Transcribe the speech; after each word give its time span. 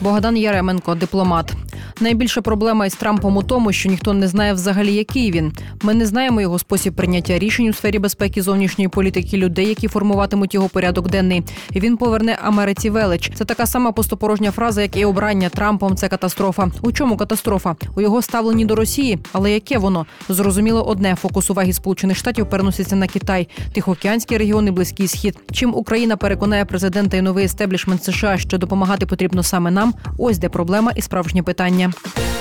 Богдан 0.00 0.36
Яременко, 0.36 0.94
дипломат. 0.94 1.54
Найбільша 2.00 2.40
проблема 2.40 2.86
із 2.86 2.94
Трампом 2.94 3.36
у 3.36 3.42
тому, 3.42 3.72
що 3.72 3.88
ніхто 3.88 4.14
не 4.14 4.28
знає 4.28 4.52
взагалі, 4.52 4.94
який 4.94 5.32
він. 5.32 5.52
Ми 5.82 5.94
не 5.94 6.06
знаємо 6.06 6.40
його 6.40 6.58
спосіб 6.58 6.94
прийняття 6.94 7.38
рішень 7.38 7.68
у 7.68 7.72
сфері 7.72 7.98
безпеки 7.98 8.42
зовнішньої 8.42 8.88
політики 8.88 9.36
людей, 9.36 9.68
які 9.68 9.88
формуватимуть 9.88 10.54
його 10.54 10.68
порядок 10.68 11.10
денний. 11.10 11.42
Він 11.76 11.96
поверне 11.96 12.38
Америці 12.42 12.90
велич. 12.90 13.32
Це 13.34 13.44
така 13.44 13.66
сама 13.66 13.92
пустопорожня 13.92 14.50
фраза, 14.50 14.82
як 14.82 14.96
і 14.96 15.04
обрання 15.04 15.48
Трампом. 15.48 15.96
Це 15.96 16.08
катастрофа. 16.08 16.68
У 16.82 16.92
чому 16.92 17.16
катастрофа? 17.16 17.76
У 17.96 18.00
його 18.00 18.22
ставленні 18.22 18.64
до 18.64 18.74
Росії, 18.74 19.18
але 19.32 19.52
яке 19.52 19.78
воно 19.78 20.06
зрозуміло 20.28 20.82
одне 20.82 21.16
фокус 21.16 21.50
уваги 21.50 21.72
Сполучених 21.72 22.16
Штатів 22.16 22.50
переноситься 22.50 22.96
на 22.96 23.06
Китай, 23.06 23.48
Тихоокеанський 23.72 24.38
регіон 24.38 24.68
і 24.68 24.70
Близький 24.70 25.08
Схід. 25.08 25.38
Чим 25.52 25.74
Україна 25.74 26.16
переконає 26.16 26.64
президента 26.64 27.16
і 27.16 27.22
новий 27.22 27.44
естеблішмент 27.44 28.04
США, 28.04 28.38
що 28.38 28.58
допомагати 28.58 29.06
потрібно 29.06 29.42
саме 29.42 29.70
нам. 29.70 29.94
Ось 30.18 30.38
де 30.38 30.48
проблема 30.48 30.92
і 30.96 31.02
справжнє 31.02 31.42
питання. 31.42 31.67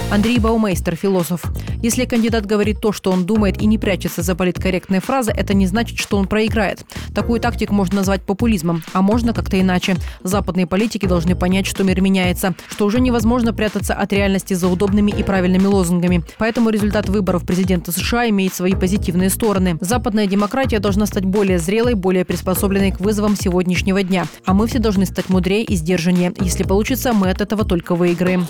Андрей 0.10 0.40
Баумейстер, 0.40 0.96
философ. 0.96 1.44
Если 1.84 2.06
кандидат 2.06 2.46
говорит 2.46 2.80
то, 2.80 2.94
что 2.94 3.12
он 3.12 3.26
думает, 3.26 3.62
и 3.62 3.66
не 3.66 3.78
прячется 3.78 4.22
за 4.22 4.36
политкорректные 4.36 5.02
фразы, 5.02 5.34
это 5.36 5.54
не 5.54 5.68
значит, 5.68 6.00
что 6.00 6.18
он 6.18 6.28
проиграет. 6.28 6.86
Такую 7.14 7.42
тактику 7.42 7.74
можно 7.74 7.98
назвать 7.98 8.22
популизмом, 8.22 8.84
а 8.94 9.02
можно 9.02 9.34
как-то 9.34 9.60
иначе. 9.60 9.98
Западные 10.24 10.66
политики 10.66 11.06
должны 11.06 11.36
понять, 11.36 11.66
что 11.68 11.84
мир 11.84 12.00
меняется, 12.00 12.56
что 12.70 12.86
уже 12.86 13.02
невозможно 13.02 13.54
прятаться 13.54 13.94
от 13.94 14.14
реальности 14.14 14.54
за 14.54 14.70
удобными 14.70 15.12
и 15.12 15.24
правильными 15.24 15.66
лозунгами. 15.66 16.24
Поэтому 16.38 16.70
результат 16.70 17.10
выборов 17.10 17.46
президента 17.46 17.92
США 17.92 18.30
имеет 18.30 18.54
свои 18.54 18.76
позитивные 18.76 19.30
стороны. 19.30 19.78
Западная 19.82 20.26
демократия 20.26 20.80
должна 20.80 21.06
стать 21.06 21.26
более 21.26 21.60
зрелой, 21.60 21.96
более 21.96 22.24
приспособленной 22.24 22.94
к 22.94 23.02
вызовам 23.02 23.36
сегодняшнего 23.36 24.02
дня. 24.04 24.26
А 24.46 24.54
мы 24.54 24.68
все 24.68 24.80
должны 24.80 25.06
стать 25.06 25.28
мудрее 25.28 25.66
и 25.66 25.76
сдержаннее. 25.76 26.34
Если 26.40 26.64
получится, 26.64 27.12
мы 27.12 27.30
от 27.30 27.42
этого 27.42 27.66
только 27.66 27.94
выиграем. 27.94 28.48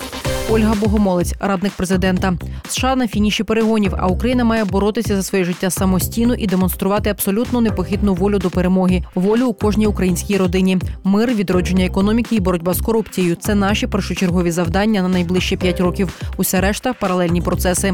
Ольга 0.50 0.76
Богомолець, 0.76 1.34
радник 1.40 1.74
президента. 1.74 2.34
США 2.68 2.96
на 2.96 3.08
фініші 3.08 3.44
перегонів, 3.44 3.94
а 3.98 4.08
Україна 4.08 4.44
має 4.44 4.66
боротися 4.66 5.16
за 5.16 5.24
своє 5.24 5.44
життя 5.44 5.70
самостійно 5.70 6.36
і 6.36 6.48
демонструвати 6.48 7.10
абсолютно 7.10 7.62
непохитну 7.62 8.14
волю 8.14 8.40
до 8.40 8.50
перемоги, 8.50 9.04
волю 9.16 9.46
у 9.46 9.54
кожній 9.54 9.88
українській 9.88 10.38
родині. 10.38 10.78
Мир, 11.04 11.34
відродження 11.34 11.86
економіки 11.86 12.36
і 12.36 12.40
боротьба 12.40 12.74
з 12.74 12.82
корупцією 12.82 13.36
це 13.36 13.56
наші 13.56 13.88
першочергові 13.88 14.52
завдання 14.52 15.02
на 15.02 15.08
найближчі 15.08 15.58
п'ять 15.58 15.80
років. 15.80 16.14
Уся 16.38 16.62
решта 16.62 16.94
паралельні 16.94 17.42
процеси. 17.42 17.94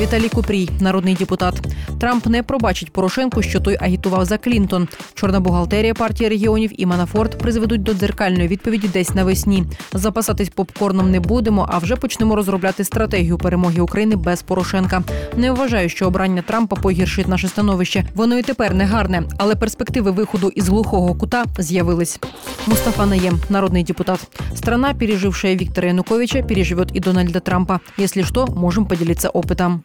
Віталій 0.00 0.28
Купрій, 0.28 0.70
народний 0.80 1.14
депутат. 1.14 1.54
Трамп 2.00 2.26
не 2.26 2.42
пробачить 2.42 2.92
Порошенку, 2.92 3.42
що 3.42 3.60
той 3.60 3.76
агітував 3.80 4.24
за 4.24 4.38
Клінтон. 4.38 4.88
Чорна 5.14 5.40
бухгалтерія 5.40 5.94
партії 5.94 6.30
регіонів 6.30 6.80
і 6.80 6.86
Манафорт 6.86 7.38
призведуть 7.38 7.82
до 7.82 7.94
дзеркальної 7.94 8.48
відповіді 8.48 8.88
десь 8.88 9.14
навесні. 9.14 9.64
Запасатись 9.92 10.48
попкорном 10.48 11.10
не 11.10 11.20
будемо, 11.20 11.68
а 11.72 11.78
вже 11.78 11.96
почнемо 11.96 12.36
розробляти 12.36 12.84
стратегію 12.84 13.38
перемоги 13.38 13.80
України 13.80 14.16
без 14.16 14.42
Порошенка. 14.42 15.02
Не 15.36 15.52
вважаю, 15.52 15.88
що 15.88 16.06
обрання 16.06 16.42
Трампа 16.42 16.76
погіршить 16.76 17.28
наше 17.28 17.48
становище. 17.48 18.04
Воно 18.14 18.38
і 18.38 18.42
тепер 18.42 18.74
не 18.74 18.84
гарне, 18.84 19.22
але 19.38 19.54
перспективи 19.56 20.10
виходу 20.10 20.48
із 20.48 20.68
глухого 20.68 21.14
кута 21.14 21.44
з'явились. 21.58 22.20
Мустафа 22.66 23.06
Наєм, 23.06 23.40
народний 23.48 23.84
депутат. 23.84 24.28
Страна, 24.54 24.94
пережившая 24.94 25.56
Виктора 25.56 25.88
Януковича, 25.88 26.42
переживет 26.42 26.96
и 26.96 27.00
Дональда 27.00 27.40
Трампа. 27.40 27.80
Если 27.98 28.22
что, 28.22 28.46
можем 28.46 28.86
поделиться 28.86 29.28
опытом. 29.28 29.80